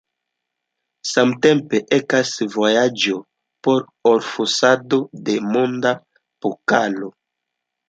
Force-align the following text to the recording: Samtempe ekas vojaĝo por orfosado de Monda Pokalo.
Samtempe 1.09 1.81
ekas 1.97 2.31
vojaĝo 2.55 3.19
por 3.69 3.87
orfosado 4.15 5.01
de 5.31 5.39
Monda 5.53 5.95
Pokalo. 6.49 7.15